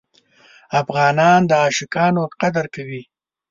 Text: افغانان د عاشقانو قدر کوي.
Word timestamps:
افغانان 0.81 1.39
د 1.49 1.51
عاشقانو 1.63 2.23
قدر 2.41 2.65
کوي. 2.75 3.03